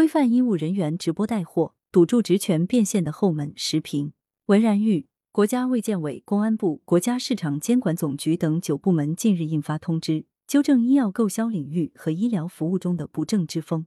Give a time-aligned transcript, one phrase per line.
[0.00, 3.52] 规范医务人员直播带货，堵住职权变现的后门。
[3.54, 4.14] 时评：
[4.46, 5.08] 文然玉。
[5.30, 13.84] 国家卫健委、公安部、国家市场监管总局等九部门近日印发通知，纠正医药购销领域和医疗服务中的不正之风，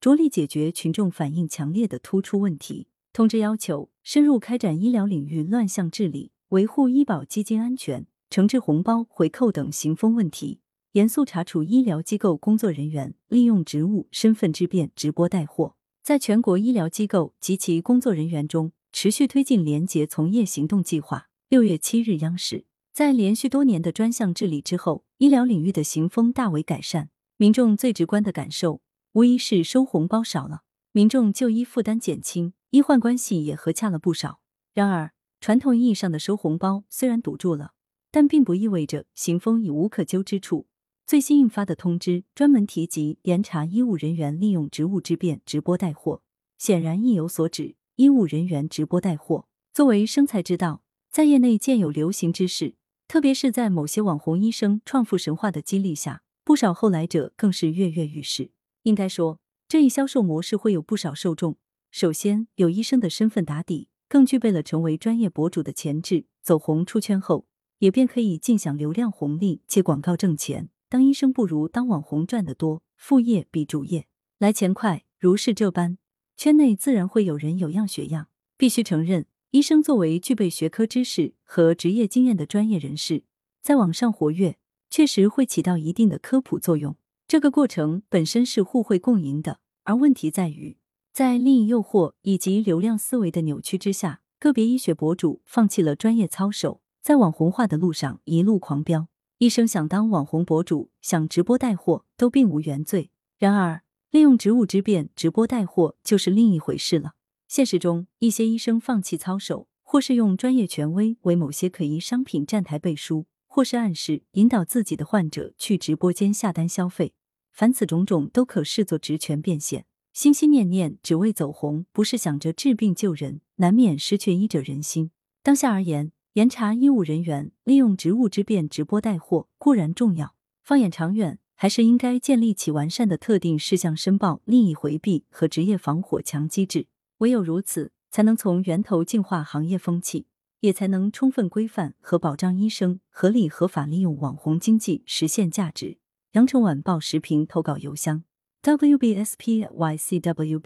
[0.00, 2.86] 着力解决群众反映强烈的突出问题。
[3.12, 10.59] 通知要求，深入开展医疗领域乱象治理，维护医保基金安全，惩治红包、回扣等行风问题，
[10.92, 18.72] 严肃查处医疗机构工作人员利用职务身份之便直播带货，在全国医疗机构及其工作人员中。
[18.92, 21.28] 持续推进廉洁从业行动计划。
[21.48, 27.10] 六月七日，央视在连续多年的专项治理之后，医疗领域的行风大为改善。
[27.36, 28.82] 民众最直观的感受，
[29.12, 34.40] 无疑是收红包少了，民众就医负担减轻，医患关系也和洽了不少。
[34.74, 37.74] 然而，传统意义上的收红包虽然堵住了，
[38.10, 40.66] 但并不意味着行风已无可纠之处。
[41.06, 46.22] 最新印发的通知专门提及严查医务人员利用职务之便直播带货，
[46.56, 47.74] 显然意有所指。
[47.96, 52.76] 医务人员直播带货，作为生财之道，在业内渐有流行之势。
[53.08, 58.52] 特别是在某些网红医生创富神话的激励下，不少后来者更是跃跃欲试。
[58.84, 61.58] 应该说，这一销售模式会有不少受众。
[61.90, 66.26] 首先，有医生的身份打底，更具备了成为专业博主的潜质。
[66.40, 67.46] 走红出圈后，
[67.80, 70.70] 也便可以尽享流量红利，借广告挣钱。
[70.90, 75.04] 当医生不如当网红赚得多，副业比主业来钱快。
[75.20, 75.98] 如是这般。
[76.36, 78.26] 圈内自然会有人有样学样。
[78.56, 83.22] 必须承认，医生作为具备学科知识和职业经验的专业人士，
[83.62, 84.58] 在网上活跃，
[84.90, 86.96] 确实会起到一定的科普作用。
[87.28, 90.76] 这个过程本身是互惠共赢的，而问题在于，
[91.12, 99.06] 在利益诱惑以及流量思维的扭曲之下，个别医学博主放弃了专业操守，在网红化的路上一路狂飙。
[99.40, 103.10] 医生想当网红博主，想直播带货，都并无原罪。
[103.38, 107.14] 然而，利用职务之便直播带货就是另一回事了。
[107.48, 117.14] 现实中，一些医生放弃操守，或是用专业权威为某些可疑商品站台背书，或是暗示引导自己的患者去直播间下单消费，
[117.50, 119.86] 凡此种种都可视作职权变现。
[120.12, 125.12] 心心念念只为走红，不是想着治病救人，难免失去医者仁心。
[125.42, 131.38] 当下而言，严查医务人员利用职务之便直播带货固然重要，放眼长远。
[131.62, 136.86] 还是应该建立起完善的特定事项申报、利益回避和职业防火墙机制。
[137.18, 140.24] 唯有如此，才能从源头净化行业风气，
[140.60, 145.98] 也才能充分规范和保障医生合理合法利用网红经济实现价值。
[146.32, 148.24] 羊城晚报时评投稿邮箱
[148.62, 149.54] ：wbspycwb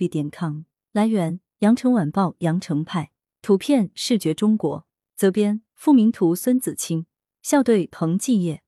[0.08, 0.60] 点 com。
[0.92, 3.10] 来源：羊城晚报羊城派。
[3.42, 4.86] 图片：视觉中国。
[5.14, 7.06] 责编：付明图，孙子清。
[7.40, 8.63] 校对：彭继业。